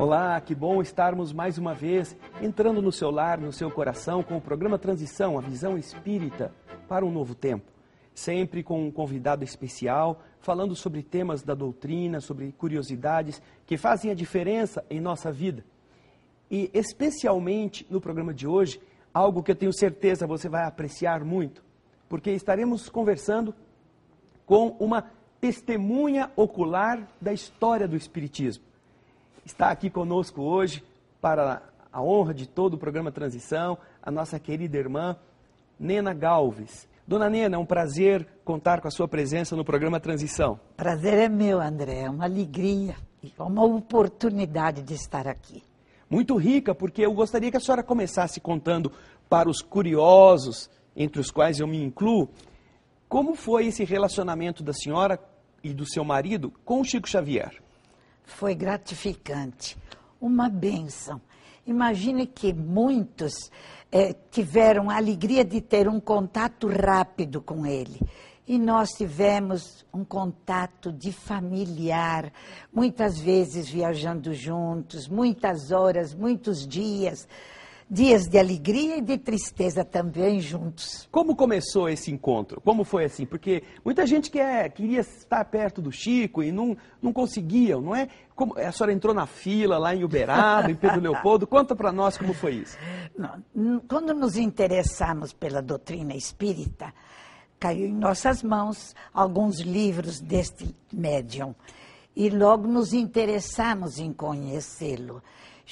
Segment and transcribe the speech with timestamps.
[0.00, 4.34] Olá, que bom estarmos mais uma vez entrando no seu lar, no seu coração, com
[4.34, 6.54] o programa Transição, a visão espírita
[6.88, 7.70] para um novo tempo.
[8.14, 14.14] Sempre com um convidado especial, falando sobre temas da doutrina, sobre curiosidades que fazem a
[14.14, 15.62] diferença em nossa vida.
[16.50, 18.80] E especialmente no programa de hoje,
[19.12, 21.62] algo que eu tenho certeza você vai apreciar muito,
[22.08, 23.54] porque estaremos conversando
[24.46, 25.10] com uma
[25.42, 28.69] testemunha ocular da história do Espiritismo.
[29.44, 30.84] Está aqui conosco hoje,
[31.20, 31.62] para
[31.92, 35.16] a honra de todo o programa Transição, a nossa querida irmã
[35.78, 36.88] Nena Galves.
[37.06, 40.60] Dona Nena, é um prazer contar com a sua presença no programa Transição.
[40.76, 45.62] Prazer é meu, André, é uma alegria e uma oportunidade de estar aqui.
[46.08, 48.92] Muito rica, porque eu gostaria que a senhora começasse contando
[49.28, 52.28] para os curiosos, entre os quais eu me incluo,
[53.08, 55.18] como foi esse relacionamento da senhora
[55.64, 57.60] e do seu marido com o Chico Xavier?
[58.36, 59.76] Foi gratificante,
[60.20, 61.20] uma benção.
[61.66, 63.50] Imagine que muitos
[63.92, 68.00] eh, tiveram a alegria de ter um contato rápido com ele.
[68.48, 72.32] E nós tivemos um contato de familiar,
[72.72, 77.28] muitas vezes viajando juntos, muitas horas, muitos dias
[77.90, 81.08] dias de alegria e de tristeza também juntos.
[81.10, 82.60] Como começou esse encontro?
[82.60, 83.26] Como foi assim?
[83.26, 88.08] Porque muita gente quer, queria estar perto do Chico e não, não conseguiam, não é?
[88.36, 91.48] Como, a senhora entrou na fila lá em Uberaba, em Pedro Leopoldo.
[91.48, 92.78] Conta para nós como foi isso.
[93.18, 96.94] Não, quando nos interessamos pela doutrina espírita,
[97.58, 101.54] caiu em nossas mãos alguns livros deste médium.
[102.14, 105.22] E logo nos interessamos em conhecê-lo.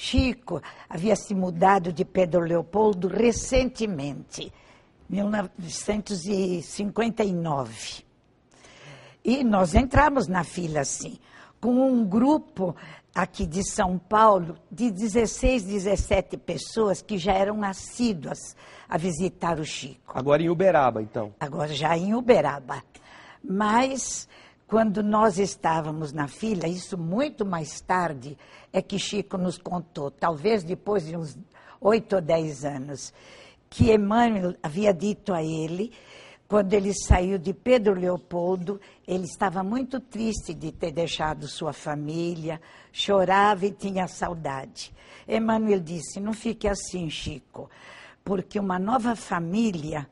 [0.01, 4.49] Chico havia se mudado de Pedro Leopoldo recentemente,
[5.09, 8.05] 1959.
[9.25, 11.19] E nós entramos na fila assim,
[11.59, 12.73] com um grupo
[13.13, 18.55] aqui de São Paulo de 16, 17 pessoas que já eram assíduas
[18.87, 20.17] a visitar o Chico.
[20.17, 21.33] Agora em Uberaba, então.
[21.37, 22.81] Agora já em Uberaba.
[23.43, 24.29] Mas
[24.69, 28.37] quando nós estávamos na fila, isso muito mais tarde,
[28.71, 31.35] é que Chico nos contou, talvez depois de uns
[31.81, 33.11] oito ou dez anos,
[33.67, 35.91] que Emmanuel havia dito a ele,
[36.47, 42.61] quando ele saiu de Pedro Leopoldo, ele estava muito triste de ter deixado sua família,
[42.91, 44.93] chorava e tinha saudade.
[45.27, 47.69] Emmanuel disse: Não fique assim, Chico,
[48.23, 50.07] porque uma nova família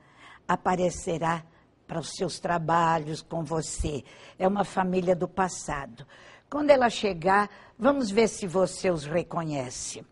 [0.47, 1.43] aparecerá
[1.87, 4.03] para os seus trabalhos com você.
[4.37, 6.05] É uma família do passado.
[6.49, 7.49] Quando ela chegar,
[7.79, 10.05] vamos ver se você os reconhece.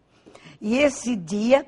[0.61, 1.67] E esse dia,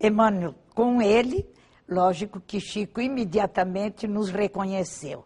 [0.00, 1.46] Emmanuel, com ele,
[1.88, 5.24] lógico que Chico imediatamente nos reconheceu.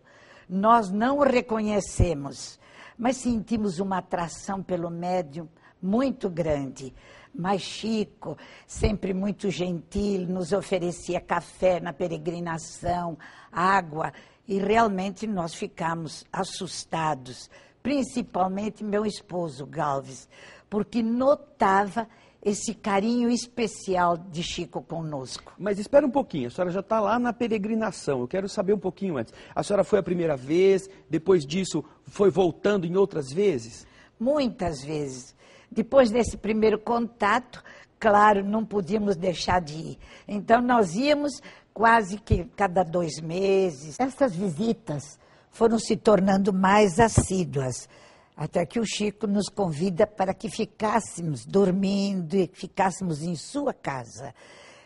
[0.48, 2.58] Nós não o reconhecemos,
[2.98, 5.48] mas sentimos uma atração pelo médium
[5.80, 6.94] muito grande.
[7.34, 13.16] Mas Chico, sempre muito gentil, nos oferecia café na peregrinação,
[13.50, 14.12] água,
[14.46, 17.48] e realmente nós ficamos assustados,
[17.82, 20.28] principalmente meu esposo Galves,
[20.68, 22.06] porque notava
[22.44, 25.54] esse carinho especial de Chico conosco.
[25.56, 28.78] Mas espera um pouquinho, a senhora já está lá na peregrinação, eu quero saber um
[28.78, 29.32] pouquinho antes.
[29.54, 33.86] A senhora foi a primeira vez, depois disso foi voltando em outras vezes?
[34.18, 35.34] Muitas vezes.
[35.72, 37.64] Depois desse primeiro contato,
[37.98, 39.98] claro, não podíamos deixar de ir.
[40.28, 41.40] Então nós íamos
[41.72, 43.98] quase que cada dois meses.
[43.98, 45.18] Essas visitas
[45.50, 47.88] foram se tornando mais assíduas,
[48.36, 54.34] até que o Chico nos convida para que ficássemos dormindo e ficássemos em sua casa.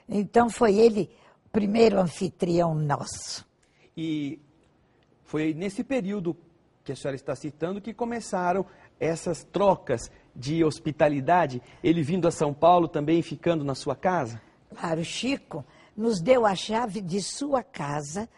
[0.09, 1.11] Então foi ele
[1.47, 3.45] o primeiro anfitrião nosso.
[3.97, 4.41] E
[5.25, 6.37] foi nesse período
[6.85, 8.65] que a senhora está citando que começaram
[9.01, 14.41] essas trocas de hospitalidade, ele vindo a São Paulo também ficando na sua casa?
[14.71, 15.65] Claro, Chico
[15.97, 18.28] nos deu a chave de sua casa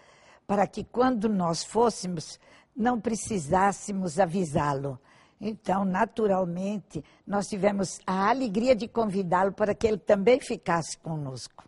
[0.46, 2.38] para que quando nós fôssemos
[2.74, 4.98] não precisássemos avisá-lo.
[5.40, 11.64] Então, naturalmente, nós tivemos a alegria de convidá-lo para que ele também ficasse conosco.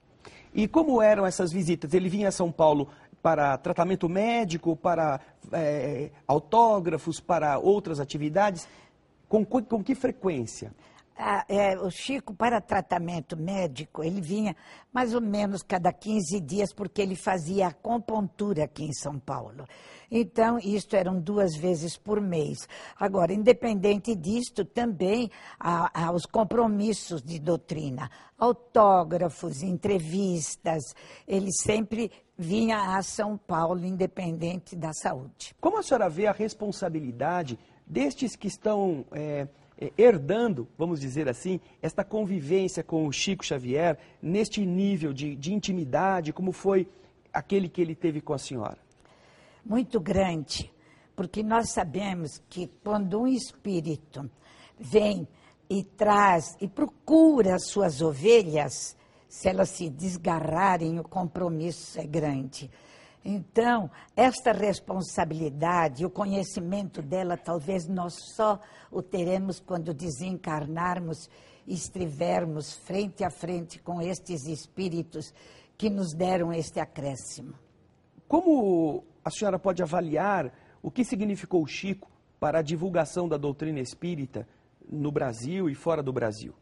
[0.53, 1.95] E como eram essas visitas?
[1.95, 2.89] Ele vinha a São Paulo
[3.23, 5.21] para tratamento médico, para
[5.53, 8.67] é, autógrafos, para outras atividades?
[9.31, 10.75] Com, com que frequência?
[11.17, 14.57] Ah, é, o Chico, para tratamento médico, ele vinha
[14.93, 19.67] mais ou menos cada 15 dias, porque ele fazia acupuntura aqui em São Paulo.
[20.11, 22.67] Então, isto eram duas vezes por mês.
[22.99, 25.31] Agora, independente disto, também
[25.61, 30.83] há, há os compromissos de doutrina, autógrafos, entrevistas.
[31.29, 35.55] Ele sempre vinha a São Paulo, independente da saúde.
[35.61, 37.59] Como a senhora vê a responsabilidade
[37.91, 39.05] destes que estão.
[39.13, 39.49] É
[39.81, 45.55] eh, herdando, vamos dizer assim, esta convivência com o Chico Xavier neste nível de, de
[45.55, 46.87] intimidade, como foi
[47.33, 48.77] aquele que ele teve com a senhora?
[49.65, 50.71] Muito grande,
[51.17, 54.31] porque nós sabemos que quando um espírito
[54.79, 55.27] vem
[55.69, 58.95] e traz e procura as suas ovelhas,
[59.27, 62.71] se elas se desgarrarem, o compromisso é grande.
[63.25, 68.59] Então, esta responsabilidade, o conhecimento dela, talvez nós só
[68.91, 71.29] o teremos quando desencarnarmos
[71.67, 75.35] e estivermos frente a frente com estes espíritos
[75.77, 77.55] que nos deram este acréscimo.
[78.27, 80.53] Como a senhora pode avaliar
[80.83, 84.49] o que significou o Chico para a divulgação da doutrina espírita
[84.89, 86.55] no Brasil e fora do Brasil?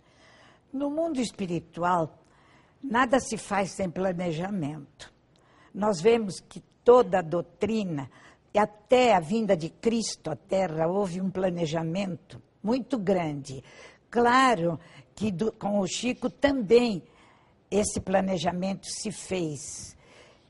[0.73, 2.19] No mundo espiritual,
[2.83, 5.17] nada se faz sem planejamento
[5.79, 8.11] nós vemos que toda a doutrina,
[8.53, 13.63] e até a vinda de Cristo à Terra, houve um planejamento muito grande.
[14.11, 14.81] Claro
[15.15, 17.01] que do, com o Chico também
[17.71, 19.97] esse planejamento se fez.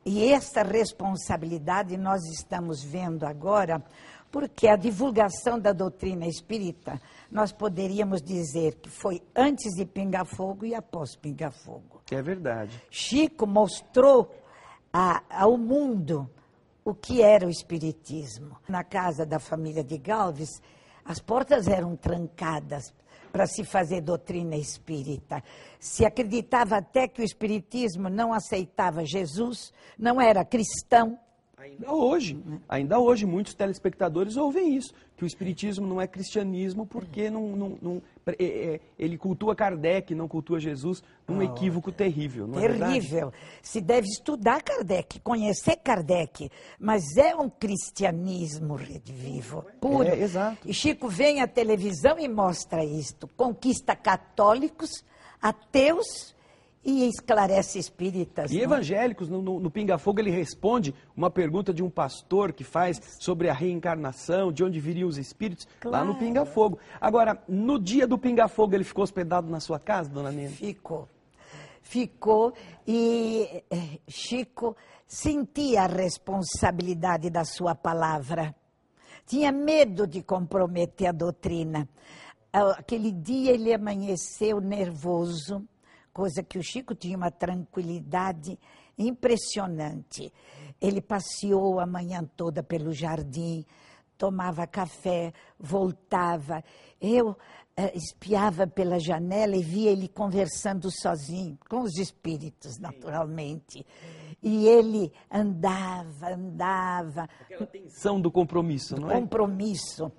[0.03, 3.85] E essa responsabilidade nós estamos vendo agora,
[4.31, 6.99] porque a divulgação da doutrina espírita,
[7.31, 12.01] nós poderíamos dizer que foi antes de Pinga Fogo e após Pinga Fogo.
[12.11, 12.83] É verdade.
[12.91, 14.35] Chico mostrou
[15.01, 16.29] a, ao mundo
[16.85, 18.59] o que era o Espiritismo.
[18.69, 20.61] Na casa da família de Galves,
[21.05, 22.93] as portas eram trancadas
[23.31, 25.41] para se fazer doutrina espírita.
[25.79, 31.17] Se acreditava até que o Espiritismo não aceitava Jesus, não era cristão,
[31.71, 32.39] Ainda hoje,
[32.69, 37.79] ainda hoje, muitos telespectadores ouvem isso, que o Espiritismo não é cristianismo porque não, não,
[37.81, 42.49] não é, é, ele cultua Kardec, não cultua Jesus, um oh, equívoco terrível.
[42.57, 43.29] É terrível.
[43.29, 43.33] É
[43.63, 50.09] Se deve estudar Kardec, conhecer Kardec, mas é um cristianismo vivo, puro.
[50.09, 50.69] É, exato.
[50.69, 53.29] E Chico vem à televisão e mostra isto.
[53.37, 55.05] Conquista católicos,
[55.41, 56.37] ateus
[56.85, 58.51] e esclarece espíritas.
[58.51, 58.63] E não?
[58.63, 63.01] evangélicos, no, no, no Pinga Fogo, ele responde uma pergunta de um pastor que faz
[63.21, 66.07] sobre a reencarnação, de onde viriam os espíritos, claro.
[66.07, 66.79] lá no Pinga Fogo.
[67.01, 70.51] Agora, no dia do Pinga Fogo, ele ficou hospedado na sua casa, dona Nena?
[70.51, 71.09] Ficou.
[71.83, 72.53] Ficou
[72.87, 74.77] e eh, Chico
[75.07, 78.55] sentia a responsabilidade da sua palavra.
[79.27, 81.89] Tinha medo de comprometer a doutrina.
[82.53, 85.67] Aquele dia ele amanheceu nervoso
[86.19, 88.59] coisa que o Chico tinha uma tranquilidade
[88.99, 90.33] impressionante.
[90.81, 93.65] Ele passeou a manhã toda pelo jardim,
[94.17, 96.65] tomava café, voltava.
[97.01, 97.37] Eu
[97.77, 103.87] eh, espiava pela janela e via ele conversando sozinho, com os espíritos, naturalmente.
[104.43, 107.29] E ele andava, andava.
[107.43, 109.21] Aquela tensão do compromisso, não é?
[109.21, 110.11] Compromisso.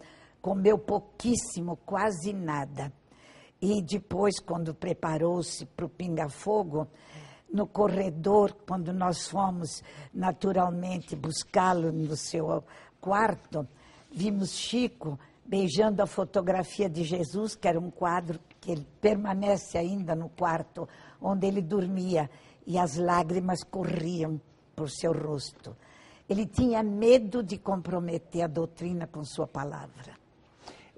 [0.41, 2.89] Comeu pouquíssimo, quase nada.
[3.61, 6.87] E depois, quando preparou-se para o pinga-fogo,
[7.51, 9.83] no corredor, quando nós fomos
[10.13, 12.63] naturalmente buscá-lo no seu
[13.01, 13.67] quarto,
[14.11, 20.15] vimos Chico beijando a fotografia de Jesus, que era um quadro que ele permanece ainda
[20.15, 20.87] no quarto
[21.19, 22.29] onde ele dormia,
[22.65, 24.39] e as lágrimas corriam
[24.75, 25.75] por seu rosto.
[26.29, 30.19] Ele tinha medo de comprometer a doutrina com sua palavra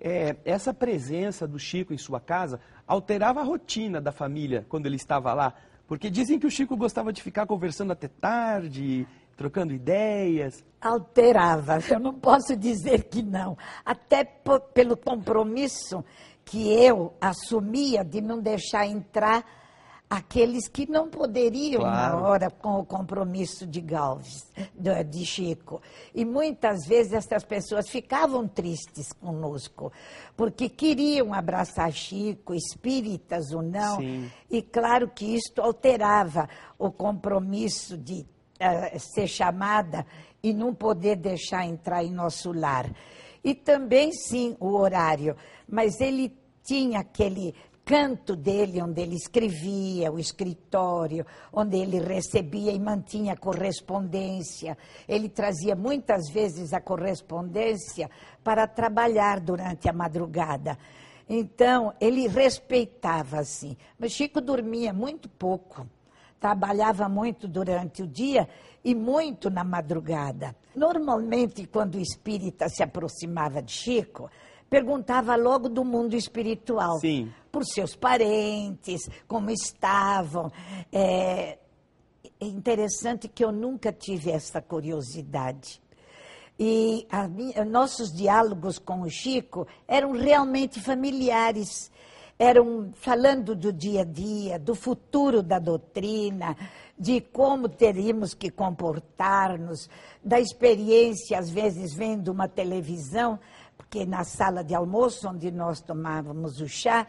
[0.01, 4.95] é, essa presença do Chico em sua casa alterava a rotina da família quando ele
[4.95, 5.53] estava lá?
[5.87, 10.63] Porque dizem que o Chico gostava de ficar conversando até tarde, trocando ideias.
[10.81, 13.57] Alterava, eu não posso dizer que não.
[13.85, 14.23] Até
[14.73, 16.03] pelo compromisso
[16.43, 19.45] que eu assumia de não deixar entrar
[20.11, 22.19] aqueles que não poderiam claro.
[22.19, 25.81] na hora com o compromisso de Galves, de Chico.
[26.13, 29.89] E muitas vezes essas pessoas ficavam tristes conosco,
[30.35, 33.99] porque queriam abraçar Chico, espíritas ou não.
[34.01, 34.29] Sim.
[34.49, 38.19] E claro que isto alterava o compromisso de
[38.59, 40.05] uh, ser chamada
[40.43, 42.93] e não poder deixar entrar em nosso lar.
[43.41, 45.37] E também, sim, o horário.
[45.65, 47.55] Mas ele tinha aquele
[47.91, 54.77] canto dele, onde ele escrevia, o escritório, onde ele recebia e mantinha correspondência.
[55.05, 58.09] Ele trazia muitas vezes a correspondência
[58.41, 60.77] para trabalhar durante a madrugada.
[61.27, 63.75] Então, ele respeitava assim.
[63.99, 65.85] Mas Chico dormia muito pouco,
[66.39, 68.47] trabalhava muito durante o dia
[68.85, 70.55] e muito na madrugada.
[70.73, 74.29] Normalmente, quando o espírita se aproximava de Chico,
[74.71, 76.97] perguntava logo do mundo espiritual.
[77.01, 77.29] Sim.
[77.51, 80.49] Por seus parentes, como estavam.
[80.89, 81.57] É,
[82.39, 85.81] é interessante que eu nunca tive essa curiosidade.
[86.57, 91.91] E a minha- nossos diálogos com o Chico eram realmente familiares.
[92.39, 96.55] Eram falando do dia a dia, do futuro da doutrina,
[96.97, 99.89] de como teríamos que comportar-nos,
[100.23, 103.37] da experiência, às vezes, vendo uma televisão,
[103.81, 107.07] porque na sala de almoço, onde nós tomávamos o chá,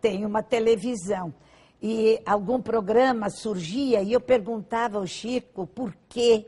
[0.00, 1.34] tem uma televisão.
[1.82, 6.46] E algum programa surgia e eu perguntava ao Chico por quê.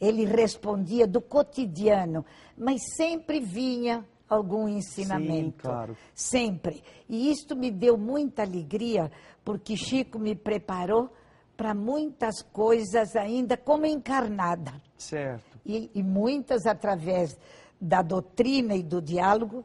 [0.00, 2.24] Ele respondia do cotidiano,
[2.56, 5.64] mas sempre vinha algum ensinamento.
[5.64, 5.96] claro.
[6.14, 6.82] Sempre.
[7.06, 9.12] E isto me deu muita alegria,
[9.44, 11.10] porque Chico me preparou
[11.54, 14.72] para muitas coisas ainda como encarnada.
[14.96, 15.58] Certo.
[15.64, 17.38] E, e muitas através
[17.80, 19.64] da doutrina e do diálogo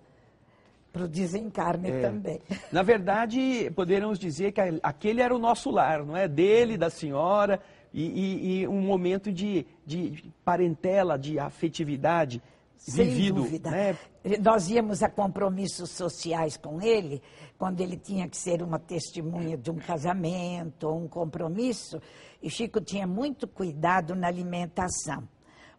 [0.91, 2.01] para o desencarne É.
[2.01, 2.39] também.
[2.71, 6.27] Na verdade, poderíamos dizer que aquele era o nosso lar, não é?
[6.27, 7.61] Dele, da senhora,
[7.93, 12.41] e, e- e um momento de, de parentela, de afetividade
[12.77, 13.35] Sem vivido.
[13.41, 13.69] dúvida.
[13.71, 13.97] Né?
[14.41, 17.21] Nós íamos a compromissos sociais com ele,
[17.57, 22.01] quando ele tinha que ser uma testemunha de um casamento ou um compromisso,
[22.41, 25.27] e Chico tinha muito cuidado na alimentação.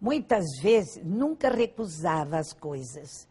[0.03, 3.29] Muitas vezes, nunca recusava as coisas.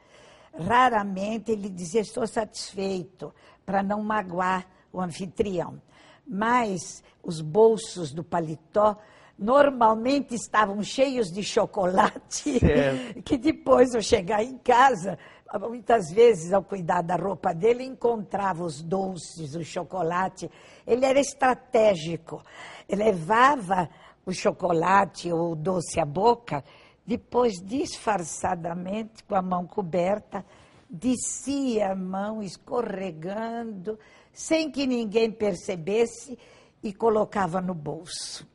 [0.57, 3.33] Raramente ele dizia, estou satisfeito,
[3.65, 5.81] para não magoar o anfitrião.
[6.25, 8.97] Mas os bolsos do paletó
[9.37, 13.19] normalmente estavam cheios de chocolate, Certo.
[13.23, 15.19] que depois eu chegar em casa,
[15.59, 20.49] muitas vezes ao cuidar da roupa dele, encontrava os doces, o chocolate.
[20.87, 22.41] Ele era estratégico.
[22.87, 23.89] Levava
[24.25, 26.63] o chocolate ou o doce à boca,
[27.05, 30.45] depois disfarçadamente, com a mão coberta,
[30.89, 33.97] descia a mão escorregando,
[34.33, 36.37] sem que ninguém percebesse,
[36.83, 38.47] e colocava no bolso.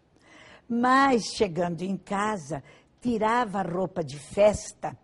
[0.69, 2.63] Mas, chegando em casa,
[3.01, 4.99] tirava a roupa de festa,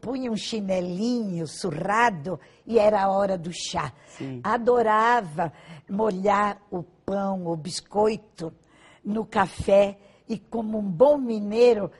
[0.00, 3.92] punha um chinelinho surrado e era a hora do chá.
[4.16, 4.40] Sim.
[4.42, 5.52] Adorava
[5.88, 8.52] molhar o pão, o biscoito
[9.06, 9.96] no café
[10.28, 11.90] e, como um bom mineiro,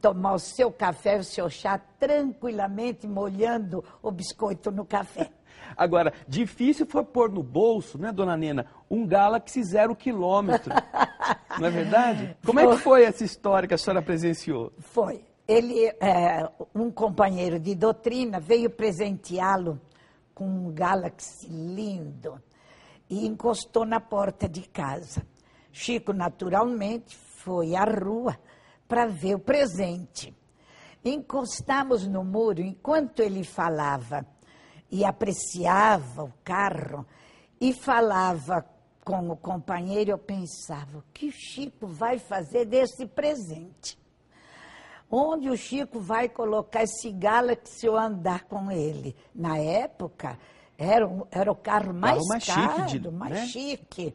[0.00, 5.30] tomar o seu café, o seu chá tranquilamente molhando o biscoito no café.
[5.76, 10.72] Agora, difícil foi pôr no bolso, né, dona Nena, um Galaxy zero quilômetro.
[11.58, 12.36] não é verdade?
[12.44, 14.72] Como é que foi essa história que a senhora presenciou?
[14.78, 15.22] Foi.
[15.46, 19.80] Ele, é, um companheiro de doutrina, veio presenteá-lo
[20.34, 22.40] com um Galaxy lindo
[23.08, 25.22] e encostou na porta de casa.
[25.78, 28.38] Chico, naturalmente, foi à rua
[28.88, 30.34] para ver o presente.
[31.04, 34.26] Encostamos no muro enquanto ele falava
[34.90, 37.06] e apreciava o carro
[37.60, 38.64] e falava
[39.04, 43.98] com o companheiro, eu pensava, o que o Chico vai fazer desse presente?
[45.10, 49.14] Onde o Chico vai colocar esse Galaxy eu andar com ele?
[49.34, 50.36] Na época,
[50.78, 53.46] era, era o carro mais, mais chique caro, de- mais né?
[53.46, 54.14] chique.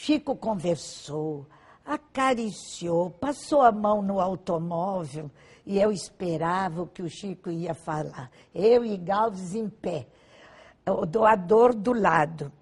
[0.00, 1.44] Chico conversou,
[1.84, 5.28] acariciou, passou a mão no automóvel
[5.66, 8.30] e eu esperava o que o Chico ia falar.
[8.54, 10.06] Eu e Galves em pé,
[10.86, 12.52] o doador do lado.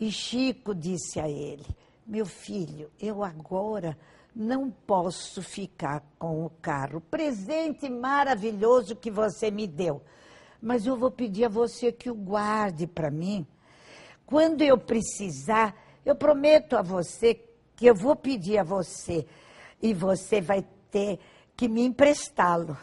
[0.00, 1.66] E Chico disse a ele:
[2.06, 3.96] Meu filho, eu agora
[4.34, 7.02] não posso ficar com o carro.
[7.02, 10.00] Presente maravilhoso que você me deu.
[10.60, 13.46] Mas eu vou pedir a você que o guarde para mim.
[14.24, 17.40] Quando eu precisar, eu prometo a você
[17.76, 19.26] que eu vou pedir a você
[19.80, 21.18] e você vai ter
[21.56, 22.76] que me emprestá-lo.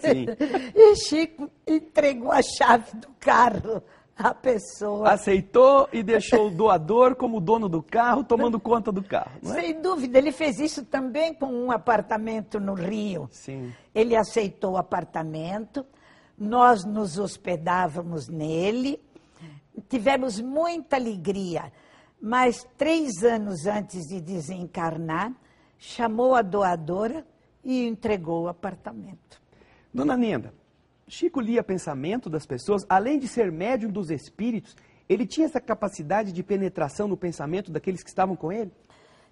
[0.00, 0.26] Sim.
[0.74, 3.82] E Chico entregou a chave do carro
[4.16, 5.10] à pessoa.
[5.10, 9.60] Aceitou e deixou o doador como dono do carro, tomando conta do carro, é?
[9.60, 13.28] Sem dúvida, ele fez isso também com um apartamento no Rio.
[13.30, 13.72] Sim.
[13.94, 15.86] Ele aceitou o apartamento,
[16.36, 19.00] nós nos hospedávamos nele,
[19.88, 21.72] tivemos muita alegria.
[22.20, 25.32] Mas três anos antes de desencarnar,
[25.78, 27.26] chamou a doadora
[27.62, 29.40] e entregou o apartamento.
[29.94, 30.52] Dona Nenda,
[31.06, 34.76] Chico lia pensamento das pessoas, além de ser médium dos espíritos,
[35.08, 38.70] ele tinha essa capacidade de penetração no pensamento daqueles que estavam com ele?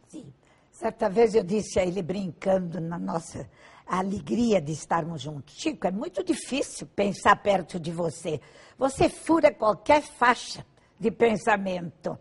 [0.09, 0.33] Sim.
[0.71, 3.49] Certa vez eu disse a ele, brincando na nossa
[3.87, 8.41] alegria de estarmos juntos: Chico, é muito difícil pensar perto de você.
[8.79, 10.65] Você fura qualquer faixa
[10.99, 12.19] de pensamento.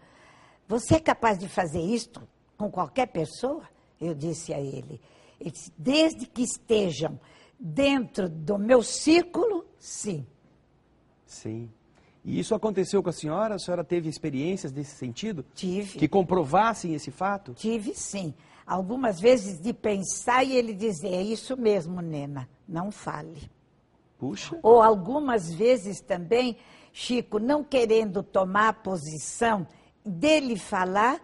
[0.68, 2.22] Você é capaz de fazer isto
[2.58, 3.64] com qualquer pessoa?
[4.00, 5.00] Eu disse a ele.
[5.40, 7.20] Ele disse, desde que estejam
[7.60, 10.26] dentro do meu círculo, sim.
[11.26, 11.70] Sim.
[12.24, 13.56] E isso aconteceu com a senhora?
[13.56, 15.46] A senhora teve experiências nesse sentido?
[15.54, 16.00] Tive.
[16.00, 17.54] Que comprovassem esse fato?
[17.54, 18.34] Tive sim.
[18.66, 23.50] Algumas vezes de pensar e ele dizer, é isso mesmo, Nena, não fale.
[24.18, 24.58] Puxa.
[24.64, 26.58] Ou algumas vezes também,
[26.92, 29.68] Chico, não querendo tomar posição,
[30.06, 31.20] dele falar,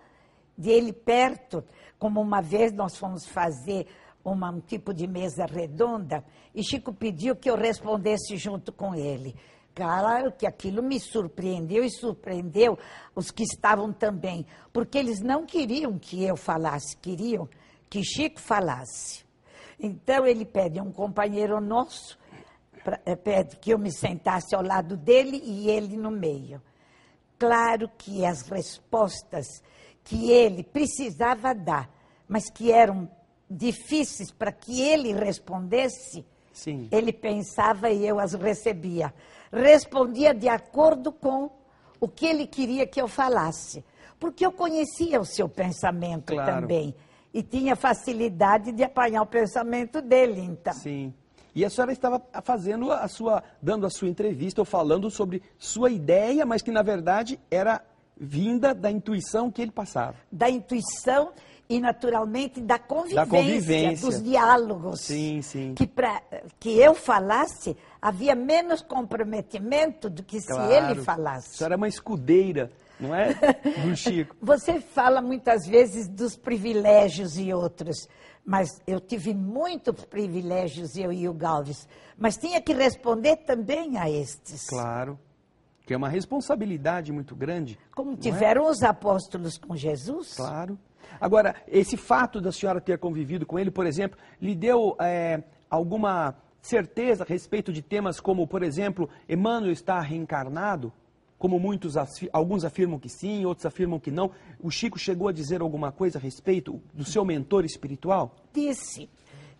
[0.57, 1.63] dele perto,
[1.99, 3.87] como uma vez nós fomos fazer
[4.23, 6.23] uma, um tipo de mesa redonda,
[6.53, 9.35] e Chico pediu que eu respondesse junto com ele.
[9.73, 12.77] Claro que aquilo me surpreendeu e surpreendeu
[13.15, 17.47] os que estavam também, porque eles não queriam que eu falasse, queriam
[17.89, 19.23] que Chico falasse.
[19.79, 22.17] Então ele pede a um companheiro nosso,
[22.83, 26.61] pra, eh, pede que eu me sentasse ao lado dele e ele no meio.
[27.41, 29.63] Claro que as respostas
[30.03, 31.89] que ele precisava dar,
[32.27, 33.09] mas que eram
[33.49, 36.87] difíceis para que ele respondesse, Sim.
[36.91, 39.11] ele pensava e eu as recebia.
[39.51, 41.49] Respondia de acordo com
[41.99, 43.83] o que ele queria que eu falasse.
[44.19, 46.61] Porque eu conhecia o seu pensamento Claro.
[46.61, 46.93] também.
[47.33, 50.73] E tinha facilidade de apanhar o pensamento dele, então.
[50.75, 51.11] Sim.
[51.53, 55.89] E a senhora estava fazendo a sua, dando a sua entrevista ou falando sobre sua
[55.91, 57.81] ideia, mas que na verdade era
[58.17, 60.15] vinda da intuição que ele passava.
[60.31, 61.31] Da intuição
[61.67, 64.07] e, naturalmente, da convivência, convivência.
[64.09, 65.01] dos diálogos.
[65.01, 65.73] Sim, sim.
[65.73, 66.21] Que para
[66.59, 71.57] que eu falasse, havia menos comprometimento do que se ele A falasse.
[71.57, 73.33] senhora é uma escudeira, não é?
[73.83, 74.35] Do Chico.
[74.41, 78.07] Você fala muitas vezes dos privilégios e outros,
[78.45, 84.09] mas eu tive muitos privilégios, eu e o Galves, mas tinha que responder também a
[84.09, 84.67] estes.
[84.67, 85.19] Claro.
[85.85, 87.77] Que é uma responsabilidade muito grande.
[87.95, 88.17] Como é?
[88.17, 90.35] tiveram os apóstolos com Jesus.
[90.35, 90.77] Claro.
[91.19, 96.35] Agora, esse fato da senhora ter convivido com ele, por exemplo, lhe deu é, alguma
[96.61, 100.93] certeza a respeito de temas como, por exemplo, Emmanuel está reencarnado?
[101.41, 101.95] Como muitos,
[102.31, 104.29] alguns afirmam que sim, outros afirmam que não.
[104.59, 108.35] O Chico chegou a dizer alguma coisa a respeito do seu mentor espiritual?
[108.53, 109.09] disse.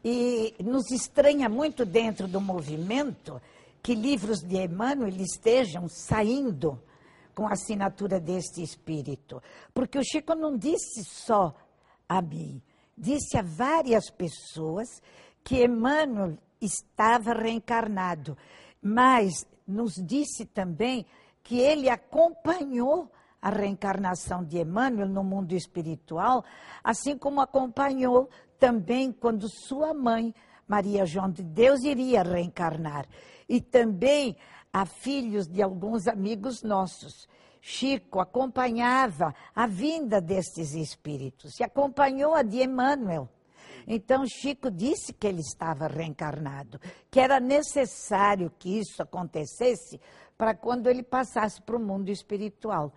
[0.06, 3.42] E nos estranha muito dentro do movimento
[3.82, 6.80] que livros de Emmanuel estejam saindo
[7.34, 9.42] com a assinatura deste espírito.
[9.74, 11.56] Porque o Chico não disse só
[12.08, 12.62] a mim,
[12.96, 14.88] disse a várias pessoas
[15.44, 18.38] que Emmanuel estava reencarnado,
[18.80, 21.08] mas nos disse também
[21.44, 26.46] que ele acompanhou a reencarnação de Emmanuel no mundo espiritual,
[26.84, 30.34] assim como acompanhou também quando sua mãe,
[30.68, 33.08] Maria João de Deus, iria reencarnar.
[33.50, 34.38] E também
[34.72, 37.28] a filhos de alguns amigos nossos.
[37.60, 43.30] Chico acompanhava a vinda destes espíritos e acompanhou a de Emmanuel.
[43.88, 50.00] Então Chico disse que ele estava reencarnado, que era necessário que isso acontecesse
[50.42, 52.92] para quando ele passasse para o mundo espiritual.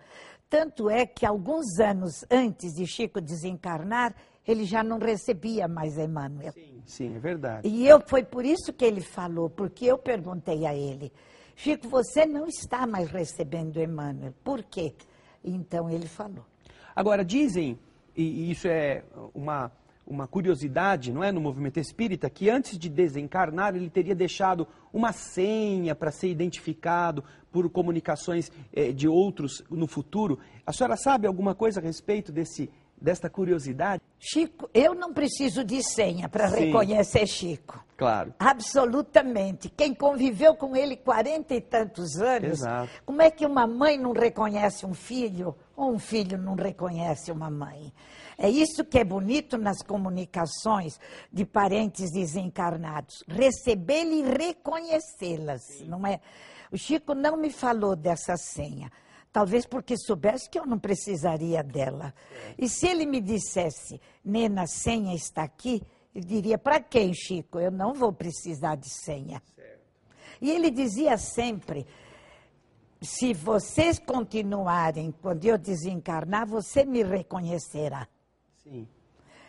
[0.49, 4.15] Tanto é que alguns anos antes de Chico desencarnar,
[4.47, 6.51] ele já não recebia mais Emmanuel.
[6.53, 7.67] Sim, sim, é verdade.
[7.67, 11.13] E eu foi por isso que ele falou, porque eu perguntei a ele,
[11.55, 14.33] Chico, você não está mais recebendo Emmanuel.
[14.43, 14.95] Por quê?
[15.43, 16.47] Então ele falou.
[16.95, 17.77] Agora, dizem,
[18.17, 19.03] e e isso é
[19.35, 19.71] uma,
[20.05, 25.11] uma curiosidade, não é, no movimento espírita, que antes de desencarnar ele teria deixado uma
[25.11, 30.39] senha para ser identificado por comunicações eh, de outros no futuro.
[30.65, 32.69] A senhora sabe alguma coisa a respeito desse,
[33.01, 34.01] desta curiosidade?
[34.19, 37.83] Chico, eu não preciso de senha para reconhecer Chico.
[37.97, 38.33] Claro.
[38.37, 39.69] Absolutamente.
[39.69, 42.89] Quem conviveu com ele quarenta e tantos anos, Exato.
[43.05, 47.49] como é que uma mãe não reconhece um filho ou um filho não reconhece uma
[47.49, 47.91] mãe?
[48.37, 50.99] É isso que é bonito nas comunicações
[51.31, 56.19] de parentes desencarnados, recebê-la e reconhecê-las, não é?
[56.71, 58.91] O Chico não me falou dessa senha.
[59.31, 62.13] Talvez porque soubesse que eu não precisaria dela.
[62.57, 65.81] E se ele me dissesse, Nena, a senha está aqui,
[66.13, 67.59] eu diria, para quem, Chico?
[67.59, 69.41] Eu não vou precisar de senha.
[70.41, 71.85] E ele dizia sempre,
[73.05, 78.07] se vocês continuarem, quando eu desencarnar, você me reconhecerá.
[78.63, 78.87] Sim.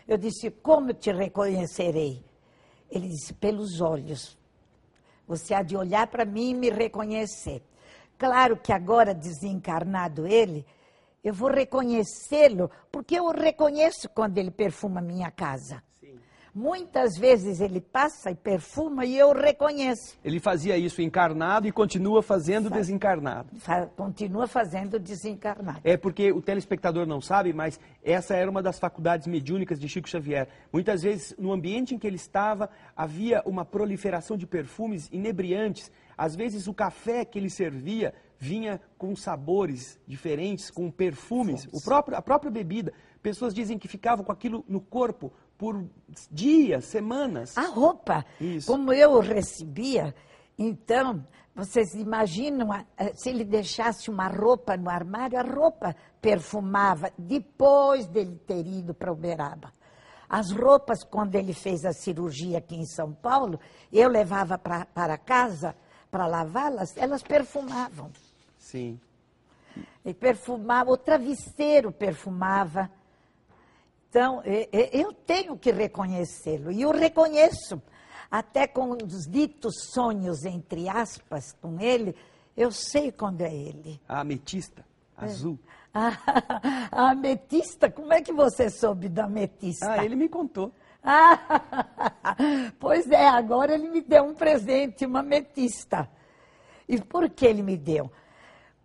[0.07, 2.25] Eu disse, como te reconhecerei?
[2.91, 4.39] Ele disse, pelos olhos.
[5.27, 7.63] Você há de olhar para mim e me reconhecer.
[8.17, 10.65] Claro que agora, desencarnado ele,
[11.23, 15.83] eu vou reconhecê-lo, porque eu o reconheço quando ele perfuma minha casa.
[16.57, 20.17] Muitas vezes ele passa e perfuma e eu reconheço.
[20.25, 23.51] Ele fazia isso encarnado e continua fazendo desencarnado.
[23.59, 25.81] Fa- Continua fazendo desencarnado.
[25.85, 30.09] É porque o telespectador não sabe, mas essa era uma das faculdades mediúnicas de Chico
[30.09, 30.49] Xavier.
[30.73, 35.93] Muitas vezes, no ambiente em que ele estava, havia uma proliferação de perfumes inebriantes.
[36.17, 42.17] Às vezes, o café que ele servia vinha com sabores diferentes, com perfumes, o próprio,
[42.17, 42.95] a própria bebida.
[43.23, 45.85] Pessoas dizem que ficavam com aquilo no corpo por
[46.31, 47.57] dias, semanas.
[47.57, 48.67] A roupa, Isso.
[48.67, 50.15] como eu recebia,
[50.59, 52.69] então, vocês imaginam,
[53.15, 59.13] se ele deixasse uma roupa no armário, a roupa perfumava depois dele ter ido para
[59.13, 59.73] Uberaba.
[60.29, 63.61] As roupas, quando ele fez a cirurgia aqui em São Paulo,
[63.93, 65.75] eu levava pra, para casa
[66.11, 68.11] para lavá-las, elas perfumavam.
[68.59, 68.99] Sim.
[70.05, 72.91] E perfumava, o travesseiro perfumava.
[74.17, 77.83] Então, e- e- eu tenho que reconhecê-lo, e eu reconheço.
[78.31, 82.17] Até com os ditos sonhos, entre aspas, com ele,
[82.57, 84.01] eu sei quando é ele.
[84.09, 85.59] A ametista, azul.
[85.93, 86.13] Ah,
[86.91, 89.93] a ametista, como é que você soube da ametista?
[89.93, 90.73] Ah, ele me contou.
[91.05, 91.39] Ah,
[92.81, 96.09] pois é, agora ele me deu um presente, uma ametista.
[96.89, 98.11] E por que ele me deu?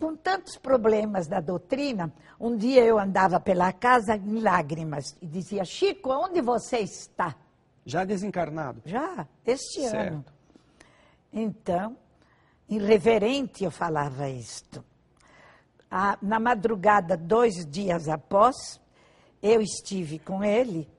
[0.01, 5.63] Com tantos problemas da doutrina, um dia eu andava pela casa em lágrimas e dizia:
[5.63, 7.35] Chico, onde você está?
[7.85, 8.81] Já desencarnado.
[8.83, 9.91] Já, este ano.
[9.91, 10.33] Certo.
[11.31, 11.95] Então,
[12.67, 14.83] irreverente eu falava isto.
[15.89, 18.81] Ah, na madrugada, dois dias após,
[19.39, 20.89] eu estive com ele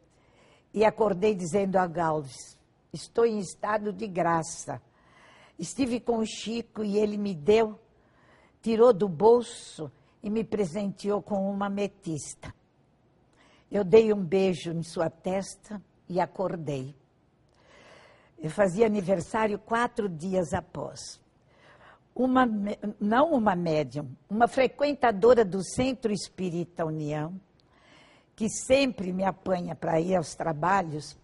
[0.72, 2.56] e acordei dizendo a Galves:
[2.92, 4.80] Estou em estado de graça.
[5.58, 7.80] Estive com o Chico e ele me deu,
[8.62, 9.90] tirou do bolso
[10.22, 12.54] e me presenteou com uma ametista.
[13.70, 16.94] Eu dei um beijo em sua testa e acordei.
[18.38, 21.20] Eu fazia aniversário quatro dias após.
[22.14, 22.46] Uma,
[23.00, 27.34] não uma médium, uma frequentadora do Centro Espírita União,
[28.36, 31.16] que sempre me apanha para ir aos trabalhos,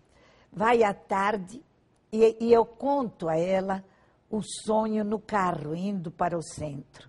[0.51, 1.62] vai à tarde
[2.11, 3.85] e, e eu conto a ela
[4.31, 7.09] o sonho no carro, indo para o centro.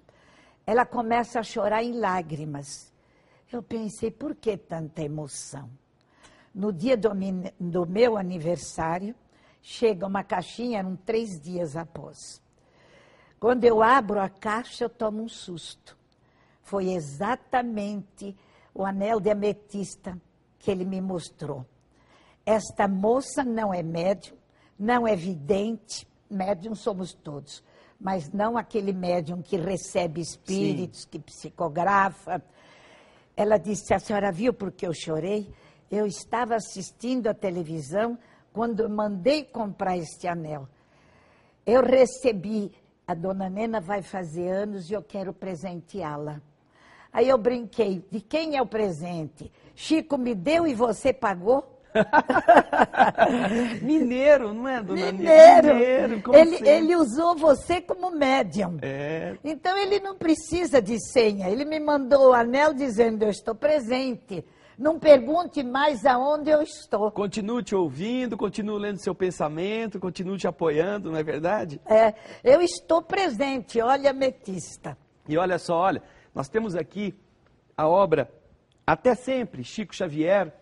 [0.70, 2.94] Ela começa a chorar em lágrimas.
[3.52, 5.68] Eu pensei, por que tanta emoção?
[6.54, 7.10] No dia do,
[7.60, 9.16] do meu aniversário,
[9.64, 12.40] chega uma caixinha, eram três dias após.
[13.40, 15.98] Quando eu abro a caixa, eu tomo um susto.
[16.62, 18.38] Foi exatamente
[18.72, 20.22] o anel de ametista
[20.60, 21.66] que ele me mostrou.
[22.46, 24.38] Esta moça não é médium,
[24.78, 27.64] não é vidente, médium somos todos,
[28.00, 32.42] mas não aquele médium que recebe espíritos, que psicografa.
[33.36, 35.52] Ela disse: A senhora viu porque eu chorei?
[35.92, 38.18] Eu estava assistindo a televisão
[38.54, 40.68] quando mandei comprar este anel.
[41.66, 42.72] Eu recebi,
[43.06, 46.42] a dona Nena vai fazer anos e eu quero presenteá-la.
[47.12, 49.52] Aí eu brinquei: de quem é o presente?
[49.76, 51.79] Chico me deu e você pagou?
[53.82, 55.12] Mineiro, não é, dona?
[55.12, 55.74] Mineiro!
[55.76, 58.78] Mineiro, ele, ele usou você como médium.
[58.82, 61.50] É, Então ele não precisa de senha.
[61.50, 64.46] Ele me mandou o anel dizendo: Eu estou presente.
[64.78, 67.12] Não pergunte mais aonde eu estou.
[67.12, 71.82] continue te ouvindo, continue lendo seu pensamento, continue te apoiando, não é verdade?
[71.86, 72.14] É,
[72.46, 74.98] eu estou presente, olha, ametista.
[75.28, 76.02] E olha só, olha,
[76.34, 77.14] nós temos aqui
[77.76, 78.32] a obra
[78.88, 80.54] Até Sempre, Chico Xavier,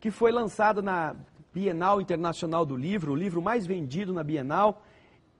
[0.00, 1.16] que foi lançada na
[1.52, 4.82] Bienal Internacional do Livro, o livro mais vendido na Bienal,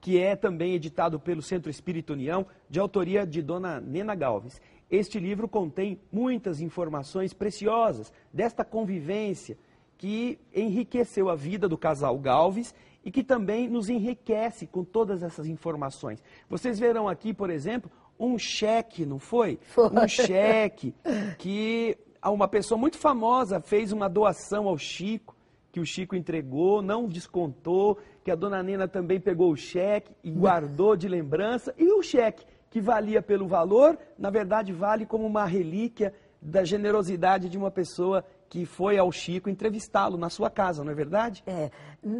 [0.01, 4.61] que é também editado pelo Centro Espírita União, de autoria de Dona Nena Galves.
[4.89, 9.57] Este livro contém muitas informações preciosas desta convivência
[9.97, 15.47] que enriqueceu a vida do casal Galves e que também nos enriquece com todas essas
[15.47, 16.23] informações.
[16.49, 19.59] Vocês verão aqui, por exemplo, um cheque, não foi?
[19.61, 19.89] Foi.
[19.89, 20.93] Um cheque
[21.37, 25.35] que uma pessoa muito famosa fez uma doação ao Chico,
[25.71, 30.31] que o Chico entregou, não descontou, que a dona Nena também pegou o cheque e
[30.31, 31.73] guardou de lembrança.
[31.77, 37.49] E o cheque, que valia pelo valor, na verdade vale como uma relíquia da generosidade
[37.49, 41.43] de uma pessoa que foi ao Chico entrevistá-lo na sua casa, não é verdade?
[41.45, 41.69] É,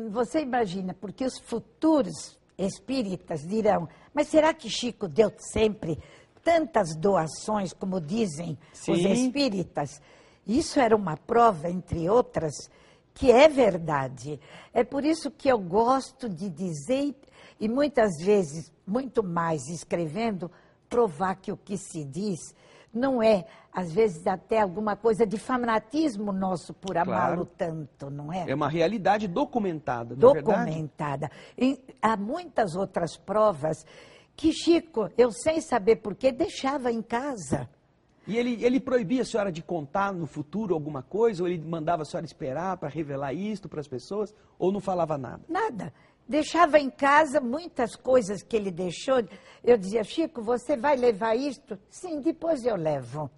[0.10, 5.98] você imagina, porque os futuros espíritas dirão, mas será que Chico deu sempre
[6.43, 9.12] tantas doações como dizem os Sim.
[9.12, 10.02] espíritas?
[10.45, 12.54] Isso era uma prova, entre outras,
[13.13, 14.39] que é verdade.
[14.73, 17.15] É por isso que eu gosto de dizer,
[17.60, 20.49] e muitas vezes, muito mais escrevendo,
[20.89, 22.39] provar que o que se diz
[22.91, 28.56] não é, às vezes, até alguma coisa de fanatismo nosso por amá-lo tanto, não É
[28.56, 30.65] uma realidade documentada, não é verdade?
[30.65, 31.32] documentada.
[31.56, 33.86] E há muitas outras provas
[34.39, 37.69] que Chico, eu sem saber porquê, deixava em casa.
[38.25, 42.04] E ele, ele proibia a senhora de contar no futuro alguma coisa, ou ele mandava
[42.04, 45.43] a senhora esperar para revelar isto para as pessoas, ou não falava nada?
[45.49, 45.93] Nada.
[46.25, 49.21] deixava em casa muitas coisas que ele deixou.
[49.62, 51.78] Eu dizia, Chico, você vai levar isto?
[51.89, 53.30] Sim, depois eu levo.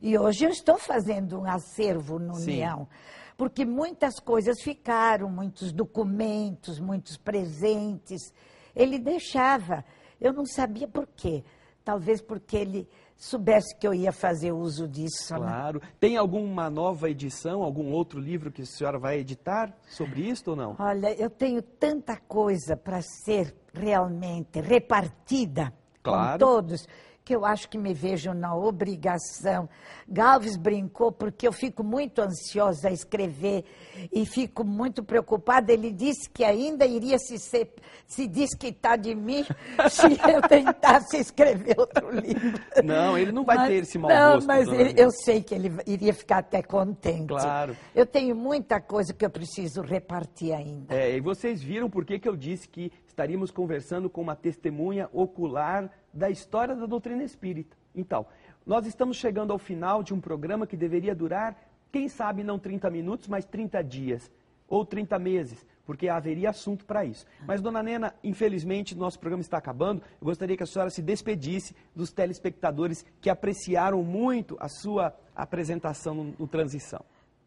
[0.00, 2.52] E hoje eu estou fazendo um acervo no Sim.
[2.52, 2.88] União,
[3.36, 8.32] porque muitas coisas ficaram, muitos documentos, muitos presentes.
[8.74, 9.84] Ele deixava.
[10.20, 11.42] Eu não sabia por quê.
[11.84, 15.32] Talvez porque ele soubesse que eu ia fazer uso disso.
[15.34, 15.38] né?
[15.40, 15.80] Claro.
[16.00, 20.56] Tem alguma nova edição, algum outro livro que a senhora vai editar sobre isso ou
[20.56, 20.76] não?
[20.78, 26.32] Olha, eu tenho tanta coisa para ser realmente repartida Claro.
[26.32, 26.86] com todos
[27.26, 29.68] que eu acho que me vejo na obrigação.
[30.08, 33.64] Galves brincou porque eu fico muito ansiosa a escrever
[34.12, 35.72] e fico muito preocupada.
[35.72, 37.68] Ele disse que ainda iria se, se,
[38.06, 39.44] se desquitar de mim
[39.90, 42.60] se eu tentasse escrever outro livro.
[42.84, 45.72] Não, ele não vai ter esse mau Não, gosto, mas ele- eu sei que ele
[45.84, 47.26] iria ficar até contente.
[47.26, 47.76] Claro.
[47.92, 50.94] Eu tenho muita coisa que eu preciso repartir ainda.
[50.94, 55.90] É, e vocês viram por que eu disse que estaríamos conversando com uma testemunha ocular
[56.16, 57.76] da história da doutrina espírita.
[57.94, 58.26] Então,
[58.66, 61.56] nós estamos chegando ao final de um programa que deveria durar,
[61.92, 64.30] quem sabe não 30 minutos, mas 30 dias
[64.68, 67.24] ou 30 meses, porque haveria assunto para isso.
[67.46, 70.02] Mas, dona Nena, infelizmente, nosso programa está acabando.
[70.20, 76.34] Eu gostaria que a senhora se despedisse dos telespectadores que apreciaram muito a sua apresentação
[76.36, 77.04] no, Transição.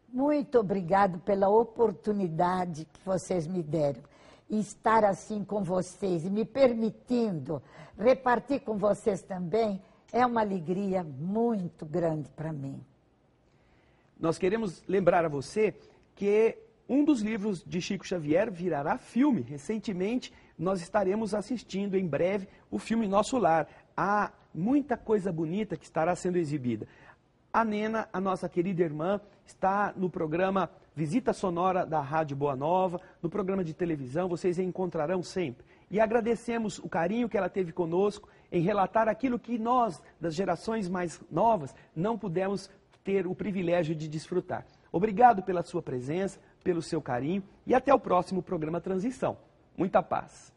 [0.08, 4.00] Muito obrigado pela oportunidade que vocês me deram.
[4.50, 7.62] E estar assim com vocês e me permitindo
[7.96, 9.80] repartir com vocês também
[10.12, 12.84] é uma alegria muito grande para mim.
[14.18, 15.74] nós queremos lembrar a você
[16.16, 16.58] que
[16.88, 19.42] um dos livros de Chico Xavier virará filme.
[19.42, 23.68] Recentemente, nós estaremos assistindo em breve o filme Nosso Lar.
[23.96, 26.88] Há muita coisa bonita que estará sendo exibida.
[27.52, 30.68] A Nena, a nossa querida irmã, está no programa
[31.00, 35.64] Visita Sonora da Rádio Boa Nova, no programa de televisão, vocês encontrarão sempre.
[35.90, 40.90] E agradecemos o carinho que ela teve conosco em relatar aquilo que nós, das gerações
[40.90, 42.68] mais novas, não pudemos
[43.02, 44.66] ter o privilégio de desfrutar.
[44.92, 49.38] Obrigado pela sua presença, pelo seu carinho e até o próximo programa Transição.
[49.78, 50.52] Muita paz.